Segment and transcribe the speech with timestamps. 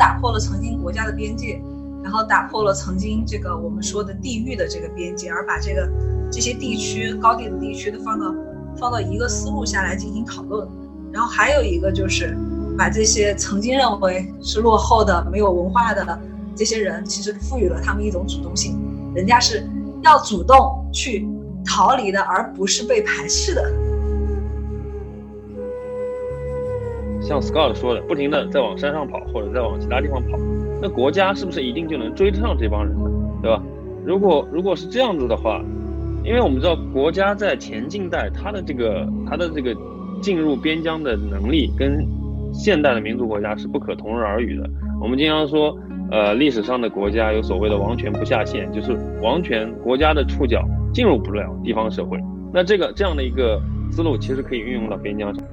[0.00, 1.60] 打破了曾经国家的边界，
[2.02, 5.86] 然后打破了曾经这个我们说的地域的这个边界，而把这个
[6.32, 8.34] 这些地区高地的地区的放到
[8.78, 10.66] 放到一个思路下来进行讨论。
[11.12, 12.34] 然后还有一个就是
[12.78, 16.18] 把这些曾经认为是落后的、没有文化的
[16.56, 18.80] 这些人，其实赋予了他们一种主动性，
[19.14, 19.68] 人家是
[20.02, 21.28] 要主动去
[21.62, 23.70] 逃离的，而不是被排斥的。
[27.30, 30.36] 像 Scott 说的，不停的在往山上跑，或者在往其他地方跑，
[30.82, 33.08] 那国家是不是一定就能追得上这帮人呢？
[33.40, 33.62] 对吧？
[34.04, 35.62] 如果如果是这样子的话，
[36.24, 39.72] 因为我们知道国家在前近代它的这个它的这个
[40.20, 42.04] 进入边疆的能力跟
[42.52, 44.68] 现代的民族国家是不可同日而语的。
[45.00, 45.78] 我们经常说，
[46.10, 50.60] 呃，历史上的国家有所谓的王权不下线，就是王权国家的触角
[50.92, 52.18] 进入不了地方社会。
[52.52, 55.44] 那这个这样的一个思路其实可以运用到边疆上。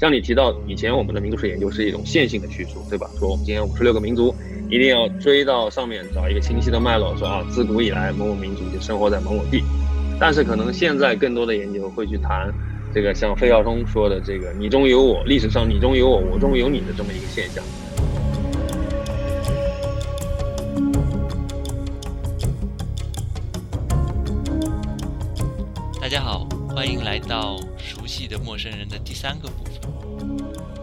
[0.00, 3.06] 像你提到以前我们的民族史研究是一种线性的叙述，对吧？
[3.18, 4.34] 说我们今天五十六个民族，
[4.70, 9.62] 一定要追到上面找一个清晰的脉络，说啊，自古以来某某民族就生活在某某地。
[10.18, 12.50] 但是可能现在更多的研究会去谈
[12.94, 17.62] 这个像费孝通说的这个“你中有我”，历史上你中有我，我中有你的这么一个现象。
[26.00, 27.60] 大家好，欢迎来到
[28.30, 29.80] 的陌生人的第三个部分。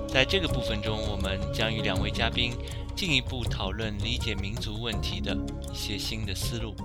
[0.08, 2.54] 在这个部分中，我们将与两位嘉宾
[2.96, 5.36] 进一步讨论理解民族问题的
[5.72, 6.76] 一些新的思路，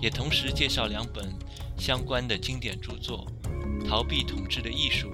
[0.00, 1.32] 也同时介绍两本
[1.78, 3.26] 相关的经典著作
[3.88, 5.08] 《逃避统治的艺术》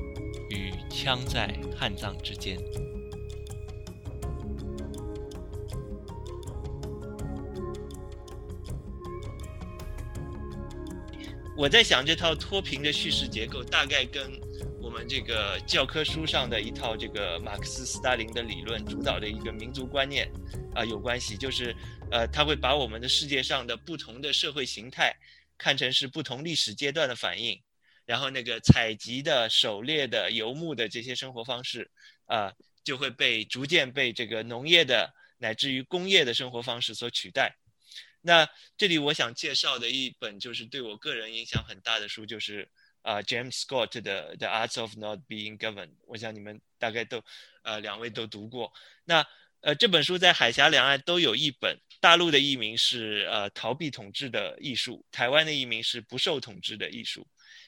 [0.51, 2.59] 与《枪在汉藏之间》。
[11.57, 14.52] 我在想，这套脱贫的叙事结构大概跟。
[14.93, 20.31] 我们这个教科书上的一套这个马克思斯大林的理论主导的一个民族观念
[20.75, 21.75] 啊有关系，就是
[22.11, 25.17] 呃他会把我们的世界上的不同的社会形态
[25.57, 27.59] 看成是不同历史阶段的反应，
[28.05, 31.91] 然后那个采集的、狩猎的、游牧的这些生活方式
[32.27, 32.53] 啊
[32.85, 37.57] 就会被逐渐被这个农业的乃至于工业的生活方式所取代。
[38.21, 42.69] 那这里我想介绍的一本就是对我个人影响很大的书，就是。
[43.03, 47.23] 啊，James Scott 的《The Arts of Not Being Governed》，我想你们大概都，
[47.63, 48.73] 呃，两位都读过。
[49.05, 49.27] 那
[49.61, 57.23] 呃，这本书在海峡两岸都有一本，大陆的译名是呃《逃避统治的艺术》，台湾的译名是《不受统治的艺术》。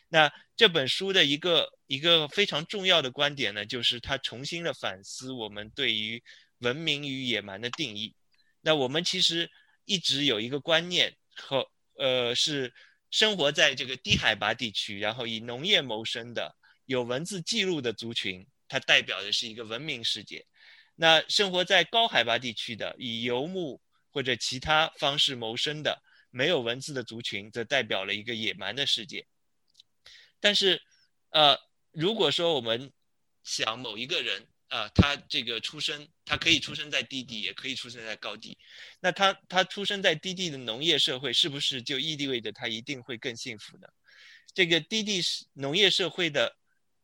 [0.08, 6.22] 那这本书的一个一个非常重要的观点呢，就是它重新的反思我们对于
[6.58, 8.14] 文明与野蛮的定义。
[8.60, 9.50] 那我们其实
[9.84, 11.68] 一直有一个观念和
[11.98, 12.72] 呃是。
[13.14, 16.52] 生活在这个低海拔地区，然后以农业谋生的
[16.84, 20.40] 有文字记录的族群，它代表的是一个文明世界；
[20.96, 23.80] 那生活在高海拔地区的以游牧
[24.10, 29.24] 或者其他方式谋生的没有文字的族群，则代表了一个野蛮的世界。
[30.40, 30.82] 但是，
[31.30, 31.56] 呃，
[31.92, 32.92] 如果说我们
[33.44, 38.58] 想某一个人，啊，他这个出生，他可以出生在低地，也可以出生在高地。
[38.98, 43.86] 那他他出生在低地的农业社会，是不是就意味着他一定会更幸福呢？
[44.52, 46.56] 这个低地农业社会的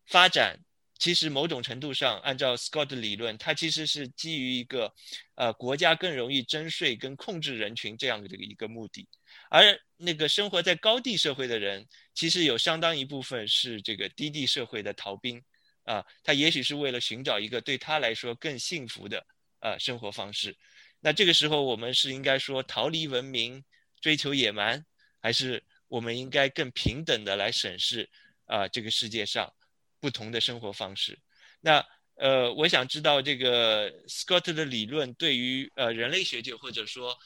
[0.07, 0.59] 发展，
[0.99, 4.93] 其实某种程度上，按照 Scott 的理论，它其实是基于一个，
[5.37, 9.07] 呃，国家更容易征税跟控制人群这样的这个一个目的。
[9.49, 15.41] 而那个生活在高地社会的人，其实有相当一部分是这个低地社会的逃兵。
[15.85, 19.27] 啊，他也许是为了寻找一个对他来说更幸福的
[19.61, 20.57] 呃生活方式。
[21.01, 23.65] 那这个时候，我们是应该说逃离文明，
[24.01, 24.85] 追求野蛮，
[25.21, 28.09] 还是我们应该更平等的来审视
[28.45, 29.53] 啊这个世界上
[29.99, 31.19] 不同的生活方式？
[31.61, 31.85] 那
[32.17, 37.19] 呃，我想知道这个 Scott 的理论对于呃人类学界或者说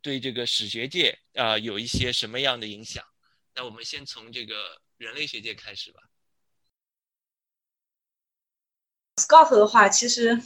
[0.00, 3.04] 对这个史学界啊有一些什么样的影响？
[3.54, 6.00] 那我们先从这个人类学界开始吧。
[9.18, 10.38] Scott 的话，其实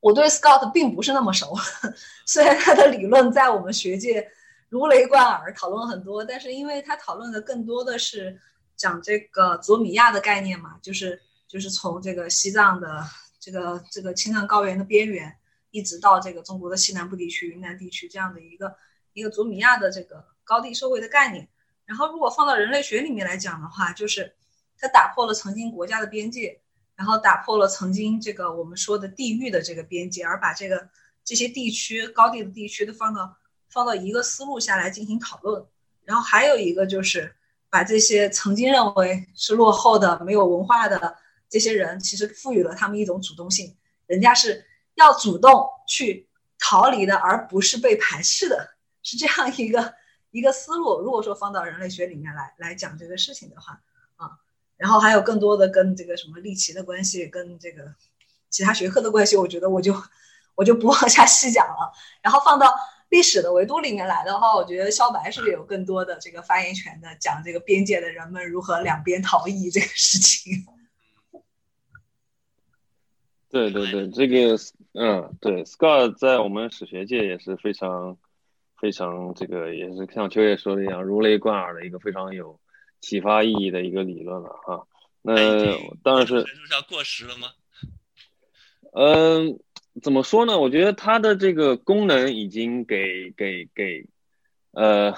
[0.00, 1.54] 我对 Scott 并不是那么熟，
[2.24, 4.26] 虽然他的理论在我们学界
[4.70, 8.40] 如雷贯耳，讨论很多，但是因为他讨论的更多的是
[8.74, 13.04] 讲这个佐米亚的概念嘛，就是就是从这个西藏的
[13.38, 15.36] 这个这个青藏高原的边缘，
[15.70, 18.74] 一直到这个中国的西南部地区、云南地区这样的一个
[19.12, 21.46] 一个佐米亚的这个高地社会的概念。
[21.84, 24.34] 然后如果放到人类学里面来讲的话，就是
[24.78, 26.62] 他打破了曾经国家的边界。
[27.00, 30.86] 然后打破了曾经这个我们说的地域的这个边界，而把这个
[31.24, 33.38] 这些地区高地的地区都放到
[33.70, 35.64] 放到一个思路下来进行讨论。
[36.04, 37.34] 然后还有一个就是
[37.70, 41.16] 把这些曾经认为是落后的、没有文化的
[41.48, 43.74] 这些人其实赋予了他们一种主动性，
[44.04, 44.66] 人家是
[44.96, 49.94] 要主动去逃离的，而不是被排斥的，是这样一个
[50.32, 51.00] 一个思路。
[51.00, 53.80] 如果说放到人类学里面来来讲这个事情的话，
[54.16, 54.32] 啊，
[54.80, 57.94] 然后还有更多的跟这个什么利奇的关系，跟这个
[58.48, 59.94] 其他学科的关系，我觉得我就
[60.54, 61.92] 我就不往下细讲了。
[62.22, 62.74] 然后放到。
[63.10, 70.64] 历史的维度里面来的话，我觉得肖白是有更多的这个发言权的，讲这个边界的人们如何两边逃逸这个事情。
[73.50, 74.56] 对对对，这个
[74.92, 78.16] 嗯，对，Scott 在我们史学界也是非常
[78.80, 82.59] 非常这个，也是像秋叶说的一样，如雷贯耳的一个非常有
[83.00, 84.86] 启发意义的一个理论了哈。
[85.22, 85.34] 那
[86.02, 86.44] 当然是
[86.88, 87.48] 过时了吗？
[88.92, 89.58] 嗯。
[90.02, 90.58] 怎么说呢？
[90.58, 94.06] 我觉得它的这个功能已经给给给，
[94.70, 95.12] 呃，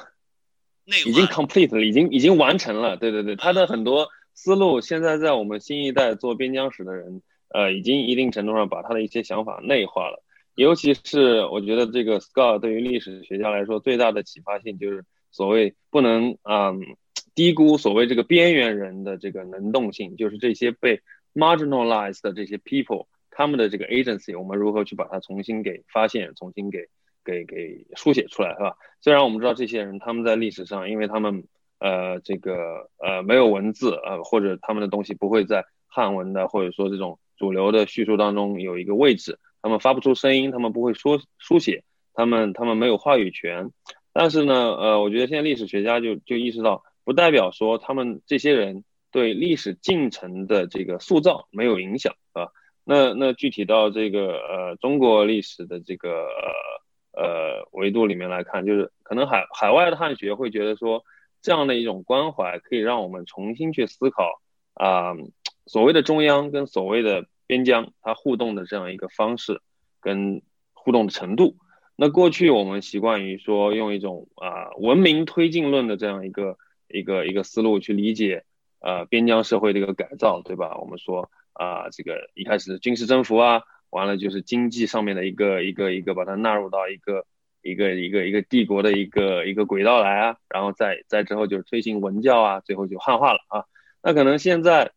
[0.86, 2.96] 已经 complete 了，已经已经完成了。
[2.96, 10.24] 对对对，它的很多思路现在在我们新一代做边疆史的人，呃，已经一定程度上把他的一些想法内化了。
[10.54, 16.72] 尤其是我觉得这个 Scott 对于历史学家来说最大的启发性就是所谓不能啊
[17.34, 21.00] 低估所谓这个边缘人的这个能动性，就是这些被
[21.34, 23.06] marginalized 的这些 people。
[23.34, 26.88] 他们的这个 agency，我们如何去把它重新给发现，重新给
[27.24, 28.76] 给给书写出来，是吧？
[29.00, 31.44] 虽然我们知道这些人他们在历史上，因为他们
[31.78, 43.70] 呃这个呃没有文字呃或者他们的东西不会在汉文的或者说这种主流的叙述当中有一个位置，他们发不出声音，他们不会说书写，他们他们没有话语权。
[44.12, 52.48] 但是呢，呃，我觉得现在历史学家就就意识到，不代表说他们这些人对历史进程的这个塑造没有影响，啊。
[52.84, 56.26] 那那具体到这个呃中国历史的这个
[57.12, 61.04] 呃维度里面来看，就是可能海海外的汉学会觉得说，
[61.40, 64.40] 这样的一种关怀可以让我们重新去思考
[64.74, 65.14] 啊
[65.66, 69.60] 所谓的中央跟所谓的边疆它互动的这样一个方式
[70.00, 71.56] 跟互动的程度。
[71.94, 76.56] 那过去我们习惯于说用一种啊文明推进论的这样一个
[76.92, 78.44] 一个一个思路去理解
[78.80, 80.76] 呃边疆社会的一个改造，对吧？
[80.78, 81.30] 我们说。
[81.54, 87.26] 啊，这个一开始军事征服啊，完了就是经济上面的一个一个一个把它纳入到一个
[87.60, 93.66] 一个一个一个帝国的一个一个轨道来啊，然后再再之后就是推行文教啊，最后就汉化了啊。
[94.02, 94.92] 那可能现在，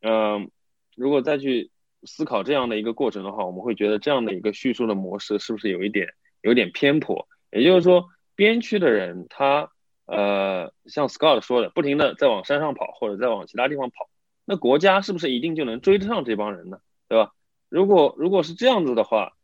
[0.00, 0.52] 嗯，
[0.94, 1.72] 如果再去
[2.04, 7.26] 思考这样的一个过程的话，我们会觉得这样的一个叙述的模式是不是有一点有点偏颇？
[7.50, 9.72] 也就是说，边区的人他
[10.08, 14.08] 呃，像 Scott 说的，不停的在往山上跑，或者在往其他地方跑。
[14.46, 16.78] 那国家是不是一定就能追得上这帮人呢？
[17.08, 17.32] 对吧？
[17.68, 19.34] 如果如果是这样子的话，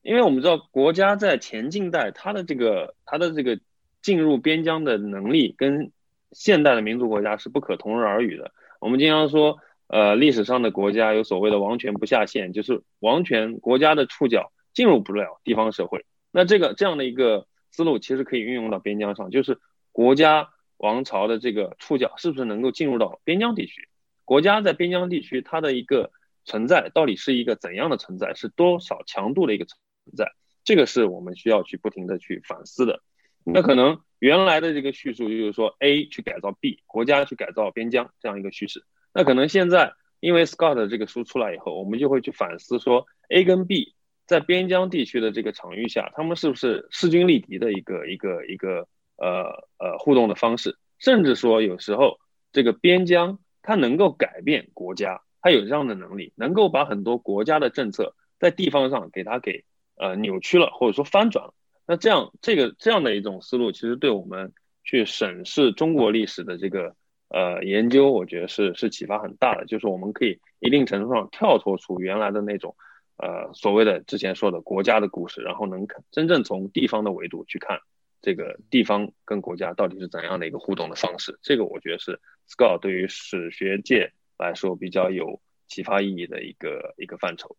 [0.00, 3.58] 因为我们知道国家在前近代它的这个它的这个
[4.00, 5.90] 进入边疆的能力跟
[6.30, 8.52] 现代的民族国家是不可同日而语的。
[8.80, 9.58] 我们经常说，
[9.88, 16.04] 呃，历史上的国家有所谓的王权不下线，就是王权国家的触角进入不了地方社会。
[16.30, 19.58] 那这个这样的一个思路其实可以运用到边疆上，就是
[19.92, 20.48] 国家
[20.78, 23.88] 王朝的这个触角是不是能够进入到边疆地区？
[24.24, 26.10] 国家在边疆地区，它的一个
[26.44, 28.34] 存在到底是一个怎样的存在？
[28.34, 29.78] 是多少强度的一个存
[30.16, 30.32] 在？
[30.64, 33.02] 这个是我们需要去不停的去反思的。
[33.44, 38.84] 那可能原来的这个叙述就是说，A 去改造 B，国家去改造边疆这样一个叙事。
[39.12, 43.94] 那可能现在因为 Scott 这个书出来以后，我们就会去反思说，A 跟 B
[44.26, 48.86] 在边疆地区的这个场域下，他们是不是势均力敌的一个一个一个
[49.22, 50.76] 呃呃互动的方式？
[50.98, 52.18] 甚至说有时候
[52.52, 53.38] 这个边疆。
[53.64, 59.62] 它能够改变国家，它有这样的能力，能够把很多国家的政策在地方上给它给
[59.94, 61.54] 呃扭曲了，或者说翻转了。
[61.86, 64.52] 那这样这个这样的一种思路，其实对我们
[64.82, 66.96] 去审视中国历史的这个
[67.28, 69.64] 呃研究，我觉得是是启发很大的。
[69.66, 72.74] 就是我们可以一定程度上跳脱出原来的那种
[73.16, 77.78] 呃所谓的之前说的国家的故事，然后能真正从地方的维度去看。
[78.22, 81.36] 这个地方跟国家到底是怎样的一个互动的方式？
[81.42, 87.56] 这个我觉得是 Scott 对于史学界来说比较有启发意义的一个一个范畴。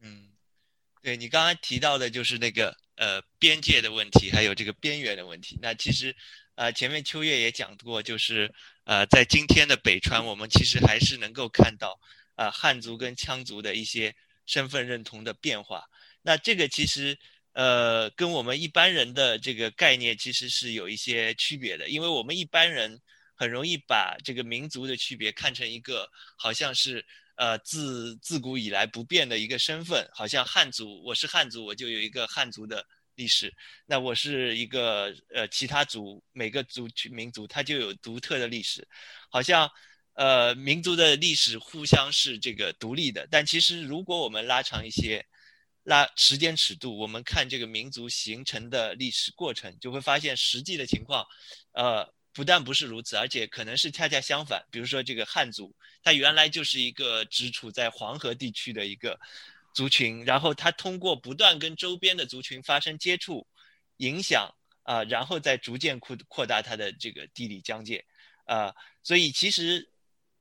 [0.00, 0.30] 嗯，
[1.02, 5.58] 对你刚刚提到的就是那个呃边界的问题，还有这个边缘的问题。
[5.60, 6.16] 那其实
[6.54, 8.50] 呃前面秋月也讲过，就是
[8.84, 12.00] 呃在今天的北川，我们其实还是能够看到
[12.34, 15.84] 啊汉族跟羌族的一些身份认同的变化。
[16.22, 17.18] 那这个其实。
[17.52, 23.00] 呃，跟我们一般人的这个概念其实是有一些区别的，因为我们一般人
[23.34, 27.04] 很容易把这个民族的区别看成一个好像是
[27.36, 32.86] 呃自自古以来不变的一个身份，好像汉族，我是汉族，我就有一个汉族的
[33.16, 33.52] 历史，
[33.86, 38.86] 那我是一个呃其他族，每个族群民族它就有独特的历史，
[39.30, 39.68] 好像
[40.14, 43.26] 呃，民族的历史互相是这个独立的。
[43.30, 45.24] 但其实，如果我们拉长一些
[45.90, 51.26] 那时间尺度，我们看这个民族形成的历史过程，就会发现实际的情况，
[51.72, 54.62] 呃，不但不是如此，而且可能是恰恰相反。
[54.70, 59.18] 比如说，这个汉族，它原来就是一个只处在黄河地区的一个
[59.74, 63.46] 族群，然后它通过不断跟周边的族群发生接触、
[63.96, 68.04] 影响啊，然后再逐渐扩扩大它的这个地理疆界
[68.44, 68.74] 啊。
[69.02, 69.88] 所以，其实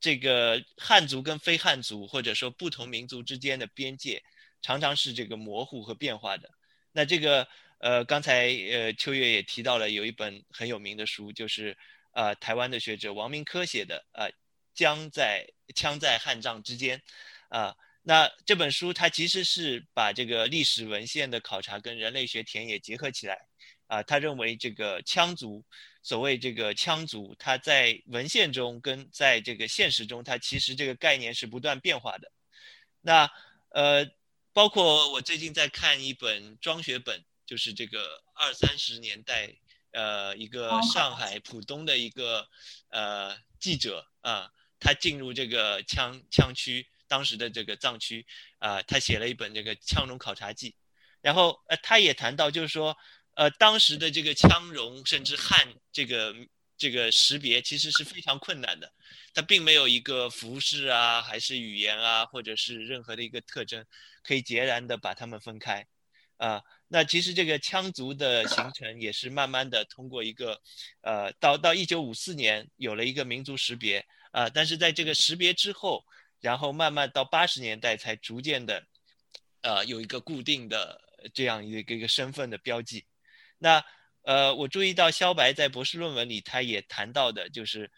[0.02, 4.22] 这个汉族跟非汉族，或者说不同民族之间的边界。
[4.68, 6.50] 常常是这个模糊和变化的。
[6.92, 7.48] 那这个
[7.78, 11.78] 呃，刚才呃秋月也提到了有一本很有名的书，就是
[12.12, 14.30] 呃台湾的学者王明科写的呃
[14.74, 17.00] 《江在枪在汉藏之间》
[17.58, 17.74] 啊。
[18.02, 23.38] 那这本书它其实是把这个历史文献的考察跟人类学田野结合起来
[23.88, 24.04] 啊。
[24.04, 25.64] 他认为这个羌族，
[26.04, 32.30] 所谓这个羌族，它在文献中跟在这个现实中，它其实这个概念是不断变化的。
[33.00, 33.32] 那
[33.70, 34.06] 呃。
[34.58, 39.54] 包括我最近在看一本庄学本，就是这个二三十年代，
[39.92, 42.50] 呃，一个上海浦东的一个
[42.90, 44.50] 呃记者啊，
[44.80, 48.26] 他进入这个羌羌区当时的这个藏区
[48.58, 50.74] 啊，他写了一本这个羌戎考察记，
[51.22, 52.98] 然后呃，他也谈到就是说，
[53.36, 56.34] 呃，当时的这个羌戎甚至汉这个。
[56.78, 58.94] 这个识别其实是非常困难的，
[59.34, 63.84] 它并没有一个服饰啊，还是语言啊，或者是任何的一个特征，
[64.22, 65.88] 可以截然的把它们分开，
[66.38, 70.62] 啊，那其实这个羌族的形成也是慢慢的通过一个，
[71.02, 76.06] 呃，到到一九五四年有了一个民族识别，啊，但是在这个识别之后，
[76.40, 78.86] 然后慢慢到八十年代才逐渐的，
[79.62, 81.02] 呃，有一个固定的
[81.34, 83.06] 这样一个一个身份的标记，
[83.58, 83.84] 那。
[84.28, 87.90] 呃，我注意到肖白在博士论文里，他也谈到的，就是，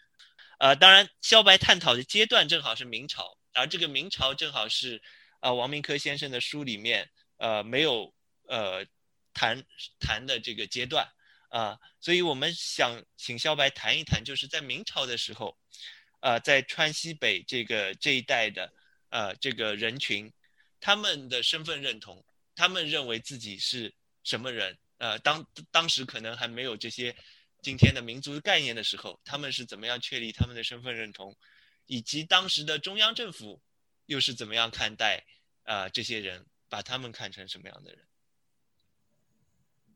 [0.60, 5.02] 呃，当然，肖白探讨的阶段正好是明朝，而这个明朝正好是，
[5.40, 8.14] 啊，王明科先生的书里面，呃，没有，
[8.46, 8.86] 呃，
[9.34, 9.64] 谈
[9.98, 11.04] 谈的这个阶段，
[11.48, 15.58] 啊，所以我们想请肖白谈一谈，就是在明朝的时候，
[16.20, 18.72] 啊，在川西北这个这一带的，
[19.08, 20.32] 呃，这个人群，
[20.78, 24.78] 他们的身份认同，他们认为自己是什么人？
[25.00, 27.16] 呃，当当时可能还没有这些
[27.62, 31.34] 今天的民族概念的时候，他们是怎么样确立他们的身份认同，
[31.86, 33.62] 以及当时的中央政府
[34.04, 35.24] 又是怎么样看待
[35.62, 38.00] 啊这些人，把他们看成什么样的人？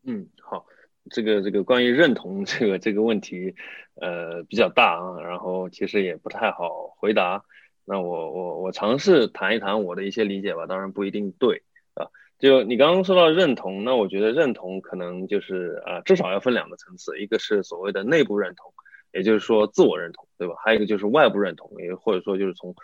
[0.06, 0.66] 嗯，好，
[1.10, 3.54] 这个这个关于认同这个这个问题，
[3.96, 7.44] 呃，比较大啊，然后其实也不太好回答。
[7.84, 12.08] 那我我我尝试谈一谈我的一些理解吧，当然不一定对啊。
[12.44, 18.70] 就你刚刚说到认同，那我觉得认同可能就是啊，至少要分两个层次，一个是所谓的内部认同，
[19.14, 20.54] 也就是说自我认同，对吧？
[20.62, 22.74] 还有一个就是外部认同，也或者说就是从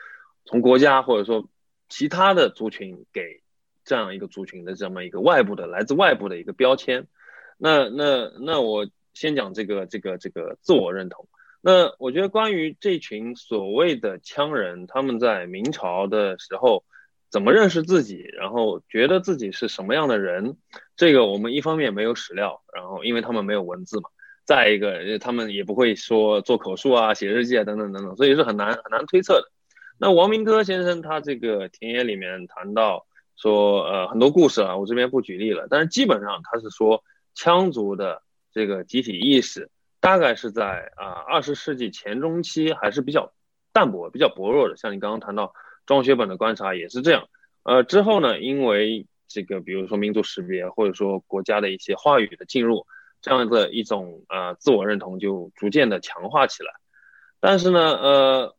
[0.47, 1.47] 从国家或者说
[1.91, 3.43] 其他的族群给
[3.85, 7.07] 这样一个族群的这么一个外部的来自外部的一个标签。
[7.59, 11.29] 那那那我先讲这个这个这个自我认同。
[11.61, 16.83] 那我觉得关于这群所谓的羌人，他们在明朝的时候。
[17.31, 20.57] 怎么认识自己，然后觉得自己是什么样的人？
[20.97, 24.11] 这个我们一方面没有史料，然后因为他们没有文字嘛，
[24.45, 29.49] 再一个他们也不会说做口述啊、写日记啊等等等等，所以是很难很难推测的。
[29.97, 33.07] 那王明科先生他这个田野里面谈到
[33.37, 37.05] 说，呃，很多故事啊，我这边不举例了，但是基本上他是说
[37.37, 38.23] 羌族的
[38.53, 39.71] 这个集体意识
[40.01, 43.33] 大概是在啊二十世纪前中期还是比较
[43.73, 45.55] 淡薄、比较薄弱的，像你刚刚谈到。
[45.91, 47.29] 庄学本的观察也是这样，
[47.65, 52.87] 呃，之后呢，因为这个，比如说民族识别，或者说国家的一些话语的进入，
[53.21, 56.71] 这样的一种呃自我认同就逐渐的强化起来。
[57.41, 58.57] 但是呢，呃，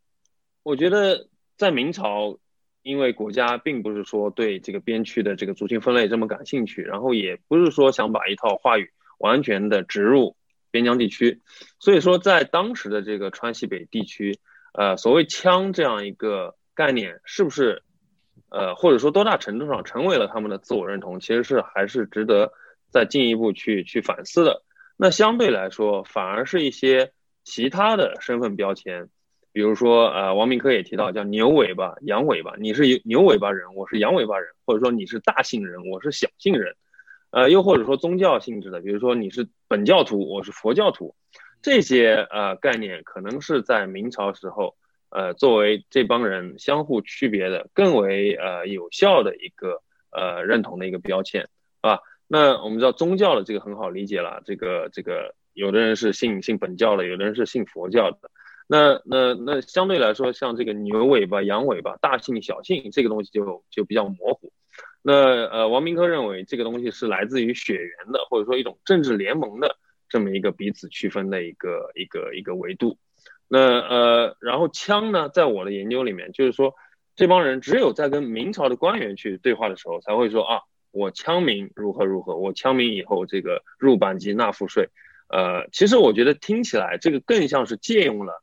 [0.61, 2.37] 我觉得在明朝，
[2.81, 10.35] 因为国家并不是说对这个边区的这个族群分类这么感兴趣，然后也不是说想把一套话语完全的植入
[10.69, 11.39] 边疆地区，
[11.79, 14.37] 所以说在当时的这个川西北地区，
[14.73, 16.57] 呃，所谓羌这样一个。
[16.81, 17.83] 概念是不是，
[18.49, 22.53] 呃，或者说多大程度上成为了他们的自我认同，其实是还是值得
[22.89, 24.63] 再进一步去去反思的。
[24.97, 27.11] 那相对来说，反而是一些
[27.43, 29.09] 其他的身份标签，
[29.53, 36.75] 比如说，呃，王明科也提到叫牛尾巴、羊尾巴，你是牛尾巴人，我是羊尾巴人，或者说你是大姓人，我是小姓人，
[37.29, 41.13] 呃，又或者说宗教性质的，比如说你是本教徒，我是佛教徒，
[41.61, 44.75] 这些呃概念可能是在明朝时候。
[45.11, 51.49] 呃，作为这帮人相互区别的更为呃有效的一个呃认同的一个标签，
[51.81, 58.31] 啊，那我们知道宗教的这个很好理解了，这个这个有的人是信信本教的，有的人是信佛教的，
[58.67, 64.53] 那那那相对来说，像这个牛尾巴、羊尾巴、大姓、小姓这个东西就就比较模糊。
[65.01, 65.13] 那
[65.47, 69.75] 呃，王明科认为这个东西是来自于血缘的，或者说一种政治联盟的
[70.07, 72.97] 这么一个彼此区分的一个一个一个维度。
[73.53, 76.73] 那呃，然后枪呢，在我的研究里面，就是说
[77.17, 84.87] 这帮人只有在跟明朝的官员去对话的时候，才会说啊，我枪民如何如何，我枪民以后这个入版籍纳赋税。
[85.27, 88.41] 呃，其实我觉得听起来这个更像是借用了。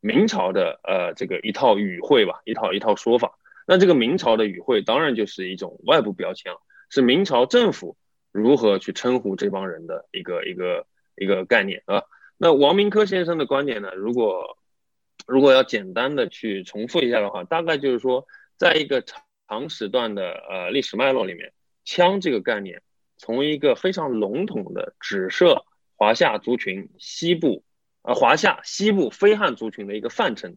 [0.00, 3.32] 明朝的呃这个一套语汇吧，一套一套说法。
[3.66, 7.98] 那这个明朝的语汇当然就是一种外部标签了，是明朝政府
[8.32, 10.86] 如何去称呼这帮人的一个一个
[11.16, 12.02] 一个概念啊。
[12.38, 14.56] 那王明科先生的观点呢，如果
[15.26, 18.26] 如果要简单的去重复一下的话，大概就是说，
[18.56, 21.52] 在一个长时段的呃历史脉络里面，
[21.84, 22.80] 羌这个概念
[23.16, 25.64] 从一个非常笼统的只设
[25.96, 27.64] 华夏族群西部。
[28.02, 30.56] 呃，华夏西部非汉族群的一个范称，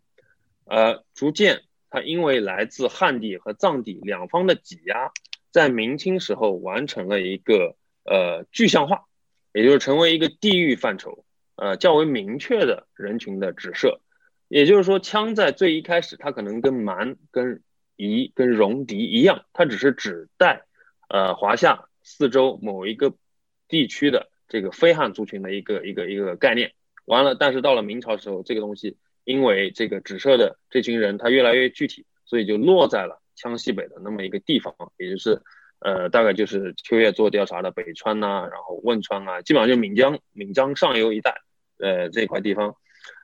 [0.65, 5.11] 呃，逐渐它因为来自汉地和藏地两方的挤压，
[5.49, 9.05] 在明清时候完成了一个呃具象化，
[9.53, 11.25] 也就是成为一个地域范畴，
[11.61, 14.01] 呃较为明确的人群的指涉。
[14.47, 17.61] 也就是说，羌在最一开始，它可能跟蛮、跟
[17.95, 20.65] 夷、跟戎狄一样，它只是指代
[21.07, 23.13] 呃华夏四周某一个
[23.67, 26.73] 地区的这个非汉族群的一个一个一个概念。
[27.05, 35.41] 完了，但是到了明朝时候，这个东西因为这个指涉的这群人他越来越具体，所以就落在了羌西北的那么一个地方，也就是
[35.79, 41.41] 呃大概就是秋叶做调查的北川呐，然后汶川啊，基本上就岷江岷江上游一带，
[41.81, 42.75] 呃这块地方。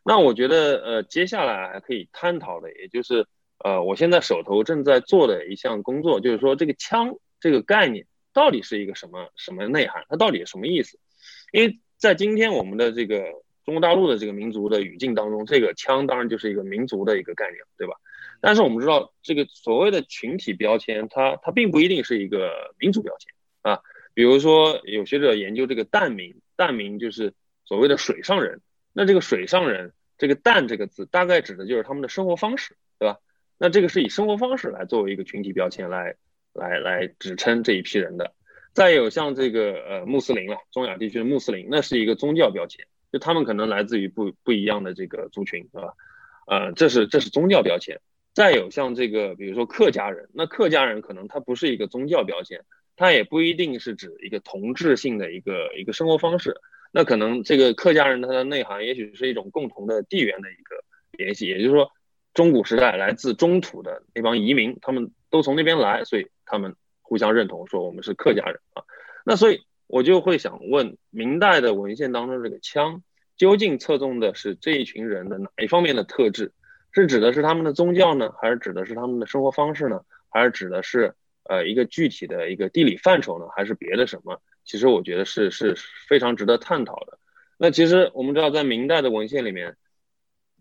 [0.04, 3.26] 那我觉得呃接下来还可以探讨的，也就是
[3.64, 11.00] 呃我现在手头正在做的一项工作，就是说这个枪这个概念到底是一个什么什么内涵，它到底什么意思？
[11.54, 13.24] 因为在今天我们的这个。
[13.67, 17.96] 中国大陆的这个民族的语境当中，这个枪当然就是一个民族的一个概念，对吧？
[18.39, 23.82] 但是我们知道，这个所谓的群体标签，它它并不一定是一个民族标签啊。
[24.13, 27.34] 比如说，有学者研究这个疍民，疍民就是
[27.67, 28.62] 所谓的水上人。
[28.93, 33.19] 那这个水上人，这个蛋这个字，大概指的就是他们的生活方式，对吧？
[33.60, 36.15] 那这个是以生活方式来作为一个群体标签来
[36.53, 38.34] 来来指称这一批人的。
[38.73, 42.88] 再有像这个呃穆斯林了，中亚地区的穆斯林，那是一个宗教标签。
[43.12, 45.93] 就他们可能来自于不不一样的这个族群，对吧？
[46.45, 47.99] 呃，这是这是宗教标签。
[48.34, 52.62] 再有像这个，比如说客家人，那客家人可能他不是一个宗教标签，
[52.95, 56.56] 他也不一定是指一个同质性的一个一个生活方式。
[56.91, 61.91] 那可能这个客家人他的内涵也许是一种共同的地缘的一个联系，也就是说，
[62.34, 68.84] 中古时代来自中土的那帮移民，他们都从那边来，所以他们互相认同说我们是客家人啊。
[69.26, 69.62] 那所以。
[69.89, 73.04] 我就会想问，明代的文献当中这个羌，
[73.38, 76.52] 究竟侧重的是这一群人的哪一方面的特质？
[76.91, 80.02] 是指的是他们的宗教呢，还是指的是他们的生活方式呢？
[80.28, 83.45] 还是指的是呃一个具体的一个地理范畴呢？
[83.56, 84.41] 还是别的什么？
[84.67, 85.75] 其实我觉得是是
[86.08, 87.17] 非常值得探讨的。
[87.58, 89.77] 那其实我们知道，在明代的文献里面，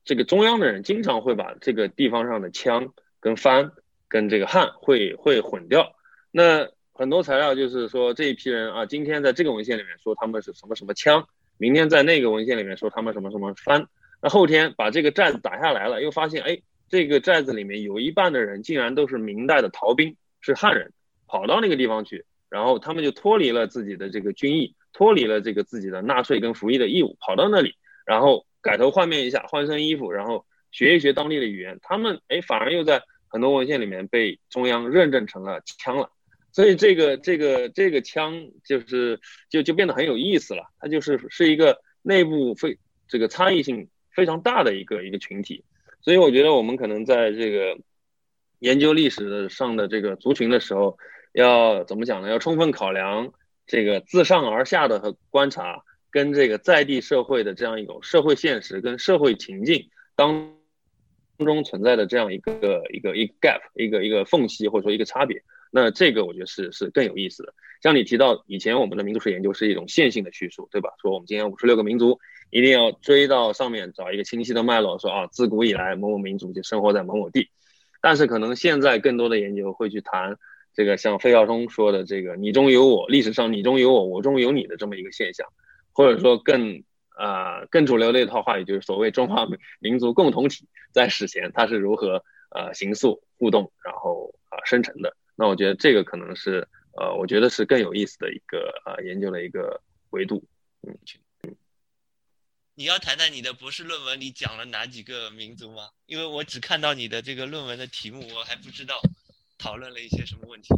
[0.05, 3.73] 这个中央的人经常会把这个地方上的羌跟番
[4.09, 5.97] 跟这个汉会会混掉。
[6.31, 11.27] 那很多材料就是说这一批人啊，今天在这个文献里面说他们是什么什么羌，
[11.59, 13.89] 明天在那个文献里面说他们什么什么番，
[14.23, 20.93] 那后天把这个寨子打下来了，又发现哎，这个寨子里面有一半的人竟然都是明代的逃兵，是汉人，
[21.27, 22.25] 跑到那个地方去，
[22.57, 27.75] 然后他们就脱离了自己的这个军役，脱离了这个自己的纳税跟服役的义务，跑到那里，
[28.07, 36.11] 然后改头换面一下，换身衣服，然后学一学当地的语言，他们哎反而又在很多文献里面被中央认证成了羌了。
[36.51, 45.63] 所以这个这个这个枪就是就就变得很有意思了，它就是是一个内部非这个差异性非常大的一个一个群体，
[46.01, 47.77] 所以我觉得我们可能在这个
[48.61, 50.97] 研究历史上的这个族群的时候，
[51.37, 52.31] 要怎么讲呢？
[52.31, 53.31] 要充分考量
[53.67, 60.55] 这个自上而下的和观察，跟这个在地社会的这样一种社会现实跟社会情境当
[61.39, 65.43] 中存在的这样一个一个一个 gap 一个一个缝隙或者说一个差别。
[65.71, 67.53] 那这个我觉得是是更有意思的。
[67.83, 70.95] 像你提到以前我们的民族史研究是一种线性的叙述，对吧？
[71.03, 72.19] 说我们今天五十六个民族，
[72.49, 77.51] 一定要追到上面找一个清晰的脉络，说啊，自古以来某某民族就生活在某某地。
[78.01, 80.39] 但是可能现在更多的研究会去谈
[80.77, 85.51] 这个像费孝通说的这个“你中有我”，历史上你中有我，我中有你的这么一个现象，
[85.91, 86.85] 或者说更
[87.17, 89.47] 呃更主流的一套话语，就是所谓中华
[89.81, 95.17] 民族共同体在史前它是如何呃形塑互动，然后啊生成的。
[95.35, 100.45] 那我觉得这个可能是，呃，我觉得是更有意思的一个呃研究的一个维度，
[100.87, 100.99] 嗯，
[102.75, 105.89] 你要谈谈你的博士论文里讲了哪几个民族吗？
[106.05, 109.01] 因为我只看到你的这个论文的题目，我还不知道
[109.59, 110.75] 讨论了一些什么问题。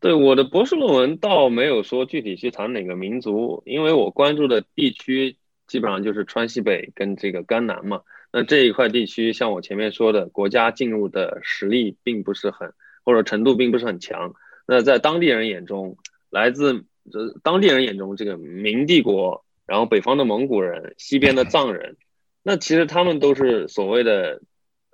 [0.00, 8.02] 对我的博士论文倒没有说具体去谈哪个民族，因为我关注的地区基本上就是川西北跟这个甘南嘛。
[8.30, 12.72] 那这一块地区，像我前面说的，国家进入的实力并不是很，
[13.02, 14.34] 或者程度并不是很强。
[14.66, 15.96] 那在当地人眼中，
[16.30, 21.96] 来自这当地人眼中，这个明帝国，然后北方的蒙古人，西边的藏人，
[22.42, 24.42] 那其实他们都是所谓的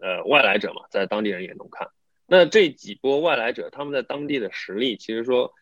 [0.00, 1.88] 呃外来者嘛，在当地人眼中看。
[2.26, 5.52] 那这几波外来者，他们在当地的实力，其实说，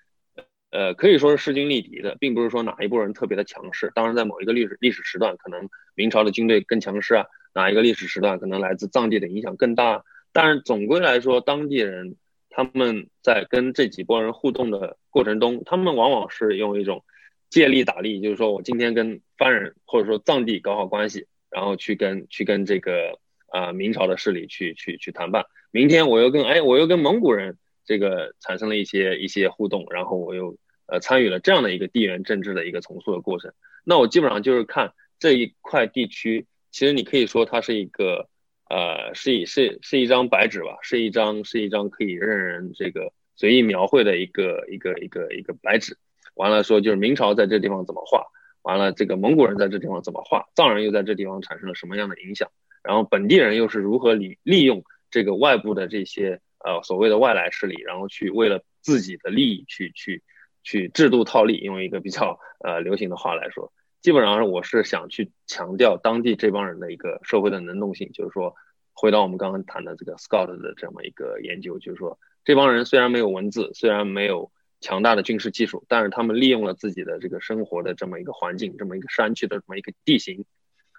[0.71, 3.91] 呃，可以说是势均力敌的，并不是说哪一波人特别的强势。
[3.95, 10.05] 当然，在某一个历史历史时段，可能明朝的军队更强势啊；哪一个历史时段，可能来自藏地的影响更大。
[10.33, 12.17] 但是总归来说，当地人
[12.49, 17.05] 他们在跟这几波人互动的过程中，他们往往是用一种
[17.51, 25.45] 借力打力，就是说我今天跟番人或者说藏地搞好关系，然后去跟去跟这个啊明朝的势力去去去谈判。
[25.73, 27.57] 明天我又跟哎，我又跟蒙古人
[27.87, 33.55] 这个产生了一些一些互动，然后我又呃参与了这样的一个地缘政治的一个重塑的过程。
[33.83, 38.29] 那我基本上就是看这一块地区，其实你可以说它是一个
[38.69, 45.97] 呃是一是是一张白纸吧，是一张是一张可以任人这个随意描绘的一个一个一个一个白纸。
[46.35, 48.27] 完了说就是明朝在这地方怎么画，
[48.61, 52.51] 完了这个蒙古人在这地方怎么画，藏人又在这地方产生了什么样的影响，
[52.85, 54.85] 然后本地人又是如何利利用。
[55.13, 60.25] 这个外部的这些呃所谓的外来势力，然后去为了自己的利益去去
[60.65, 68.55] 去制度套利，用一个比较呃流行的话来说，基本上我是想去强调当地这帮人的一个社会的能动性，就是说
[68.93, 80.45] 回到我们刚刚谈的这个 Scott 的这么一个研究，就是说这帮人虽然没有文字，虽然没有强大的军事技术，但是他们利用了自己的这个生活的这么一个环境，这么一个山区的这么一个地形，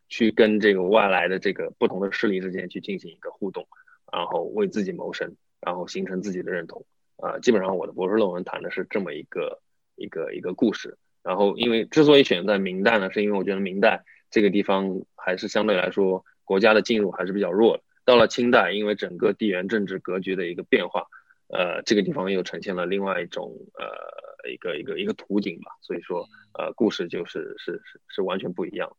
[0.07, 3.67] 去跟这个外来的这个不同的势力之间去进行一个互动。
[4.13, 6.85] 然后为自己谋生，然后形成自己的认同，
[7.17, 9.59] 啊，基本上我的博士论文谈的是这么一个
[9.95, 10.99] 一个一个故事。
[11.23, 17.83] 然后，因为之所以选在明代呢，是因为我觉得明代这个地方还是相对来说国家的进入还是比较弱的。
[18.05, 21.07] 到了清代，因为整个地缘政治格局的一个变化，
[21.47, 25.71] 呃，这个地方又呈现了另外一种呃一个一个一个图景吧。
[25.81, 28.95] 所以说，呃，故事就是是是是完全不一样。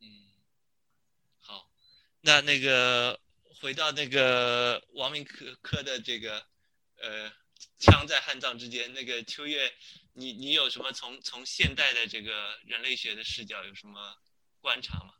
[0.00, 0.06] 嗯，
[1.42, 1.68] 好，
[2.22, 3.20] 那那个。
[3.60, 6.42] 回到那个王明科科的这个，
[7.00, 7.30] 呃，
[7.78, 9.70] 枪在汉藏之间，那个秋月，
[10.12, 12.30] 你你有什么从从现代的这个
[12.66, 14.14] 人类学的视角有什么
[14.60, 15.14] 观察吗？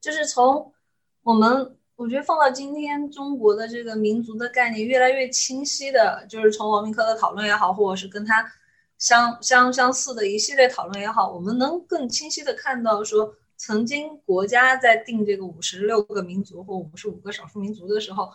[0.00, 0.74] 就是从
[1.22, 8.52] 我们，我觉得放到今天，中国的这个民族的概念越来越清晰的，就是从王明科的讨论也好，或者是跟他
[8.98, 13.34] 相相相似的一系列讨论也好，我们能更清晰的看到说。
[13.66, 18.30] 曾经国家在定这个五十六个民族或五十五个少数民族的时候，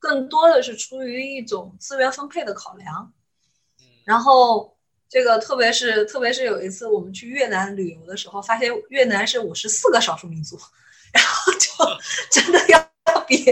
[0.00, 3.12] 更多的是出于一种资源分配的考量。
[4.04, 4.76] 然后
[5.08, 10.58] 这个特别是特别是有一次我们去越南旅游的时候，发现越南是五十四个少数民族，
[11.12, 11.68] 然后就
[12.32, 13.44] 真的要比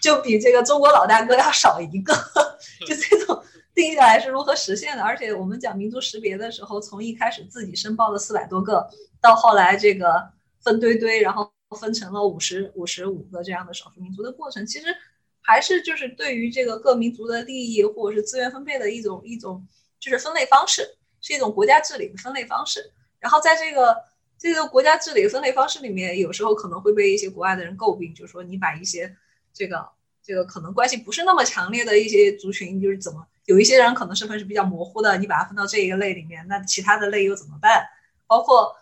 [0.00, 2.14] 就比这个中国老大哥要少一个，
[2.86, 3.42] 就这种
[3.74, 5.02] 定下来是如何实现的？
[5.02, 8.88] 而且我们讲民族识别的时候，从一开始自己申报的四百多个，
[9.20, 10.37] 到后来这个。
[10.60, 14.86] 分堆堆，然后分成了五十五十五个这样的少数民族的过程，其实
[15.40, 19.66] 还是就是对于这个各民族的利益或者是资源分配的一种一种
[20.00, 22.92] 就是分类方式，是一种国家治理的分类方式。
[23.18, 23.96] 然后在这个
[24.38, 29.14] 这个国家治理分类方式里面，有时候可能会被一些国外的人诟病，就是说你把一些
[29.52, 29.86] 这个
[30.22, 37.86] 这个可能关系不是那么强烈的一些族群，就是怎么有一些人可能身份是比较模糊的，你把它分到这一个类里面，那其他的类又怎么办？
[38.26, 38.74] 包括。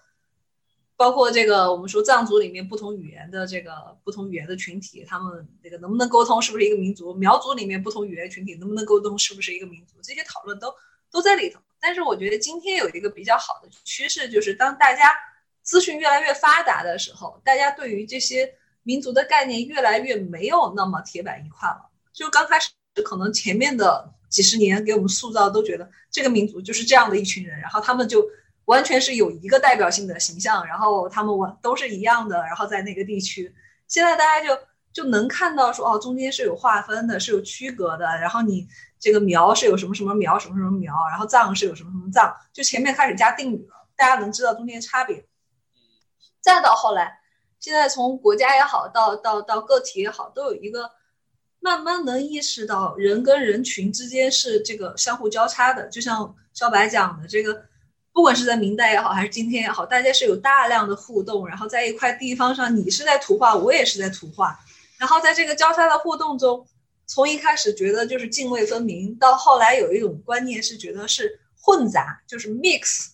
[0.96, 3.70] 包括这个，我们说藏族里面不同语言的这个
[4.02, 7.12] 不同语言的群体，他们这个能不能沟通，是不是一个民族？
[7.12, 9.96] 苗族里面不同语言群体能不能沟通，是不是一个民族？
[10.02, 10.74] 这些讨论都
[11.10, 11.60] 都在里头。
[11.78, 15.12] 但是我觉得今天有一个比较好的趋势，就是当大家
[15.62, 21.90] 资讯越来越发达的时候，大家对于这些民族的概念越来越没有那么铁板一块了。
[22.14, 22.70] 就刚开始
[23.04, 28.26] 可能前面的几十年给我们塑造，都觉得这个民族就是这样的一群人，然后他们就。
[28.66, 33.54] 完全是有一个代表性的形象，然后他们完都是一样的，然后在那个地区，
[33.88, 34.60] 现在大家就
[34.92, 38.66] 就能看到说哦，中间是有划分的，是有区隔的，然后你
[38.98, 45.24] 这个苗是有什么什么苗，什么什么苗，然后藏是有什么什么藏，就前面开始加定语了，大家能知道中间差别。
[46.40, 47.20] 再到后来，
[47.60, 50.90] 现在从国家也好，到到到个体也好，都有一个
[51.60, 57.66] 慢慢能意识到人跟人群之间是这个相互交叉的，就像小白讲的这个。
[58.16, 64.58] 不管是在明代也好，还是今天也好，大家是有大量的互动，然后在一块地方上，你是在图画，我也是在图画，
[64.96, 66.66] 然后在这个交叉的互动中，
[67.04, 73.08] 从一开始觉得就是泾渭分明，到后来有一种观念是觉得是混杂，就是 mix，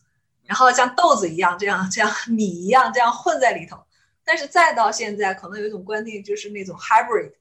[0.44, 3.78] 然后像豆子一样这样这样米一样这样混在里头，
[4.24, 7.32] 但是再到现在，可能有一种观念就是那种 hybrid，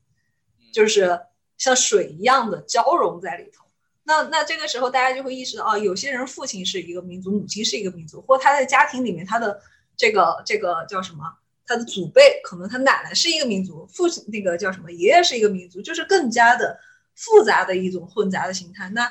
[0.74, 1.20] 就是
[1.60, 3.66] 像水一样的交融在里头。
[4.04, 9.62] 那那这个时候，大家就会意识到，哦，有些人父亲是一个民族，母亲是一个民族，或他在家庭里面，他的
[9.96, 11.24] 这个这个叫什么？
[11.68, 14.92] 他的祖辈可能他奶奶是一个民族，父亲那个叫什么？
[14.92, 16.78] 爷爷是一个民族，就是更加的
[17.16, 18.90] 复杂的一种混杂的形态。
[18.90, 19.10] 那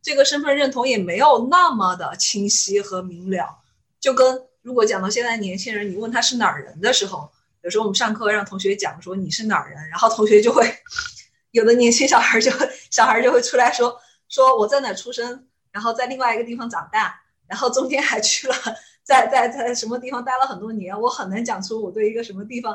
[0.00, 3.58] 这个身份认同也没有那么的清晰和明了。
[4.00, 7.30] 就跟如果讲到现在年轻人，你问他是哪儿人的时候，
[7.62, 10.66] 有时候我们上课让同学讲说你是哪儿人，然后同学就会
[11.52, 14.00] 有的年轻小孩就会小孩就会出来说。
[14.32, 18.54] 说我在哪出生，然后在另外一个地方长大，然后中间还去了，
[19.02, 22.74] 在在在什么地方待了很多年，我很难讲出我对一个什么地方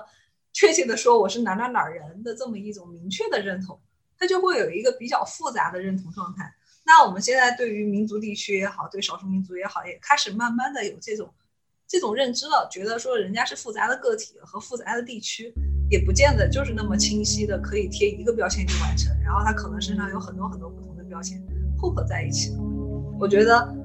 [0.54, 3.80] 确切的说我是哪哪哪人的这么一种明确的认同，
[4.20, 6.54] 他就会有一个比较复杂的认同状态。
[6.86, 11.34] 那我们现在对于民族地区也好，对少数民族也好，也开始慢慢的有这种
[11.88, 15.52] 这种认知了，觉得说人家是复杂的个体和复杂的地区，
[15.90, 20.87] 也不见得就是那么清晰的可以贴一个标签就完成，然后他可能身上有很多很多不。
[21.18, 21.42] 标签
[21.80, 22.60] 混合在一起的，
[23.20, 23.76] 我觉得，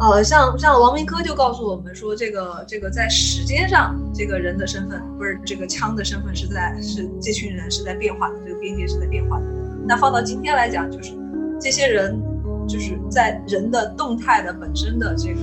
[0.00, 9.46] 呃，像像王明科就告诉我们说，这个这个在时间上，这个人的身份不是这个枪的身份是在是这群人是在变化的，这个边界是在变化的。
[9.86, 11.12] 那放到今天来讲，就是
[11.60, 12.20] 这些人
[12.66, 15.40] 就是在人的动态的本身的这个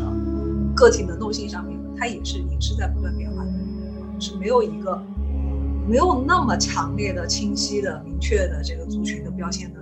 [0.75, 3.51] 个体能动性上面，它也是也是在不断变化的，
[4.19, 5.01] 是没有一个
[5.87, 9.79] 没有那么强烈的、清晰的、明确的这个族群的标签的。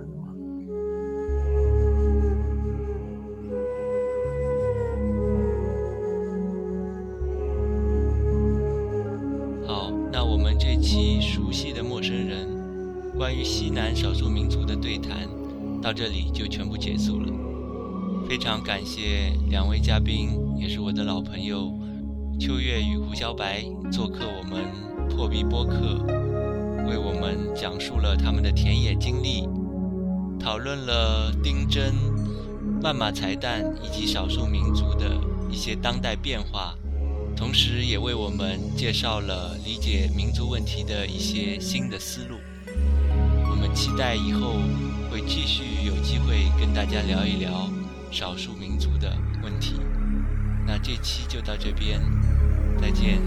[13.24, 15.26] 关于西南少数民族的对谈，
[15.80, 17.32] 到这里就全部结束了。
[18.28, 21.72] 非常感谢两位嘉宾，也是我的老朋友
[22.38, 24.66] 秋月与胡小白做客我们
[25.08, 26.04] 破壁播客，
[26.86, 29.48] 为我们讲述了他们的田野经历，
[30.38, 31.94] 讨论了丁真、
[32.82, 35.18] 曼马才旦以及少数民族的
[35.50, 36.74] 一些当代变化，
[37.34, 42.36] 同时也为我们介绍了理解民族问题的一些新的思路。
[43.74, 44.60] 期待以后
[45.10, 47.68] 会继续有机会跟大家聊一聊
[48.10, 49.80] 少数民族的问题。
[50.66, 52.00] 那这期就到这边，
[52.80, 53.20] 再见。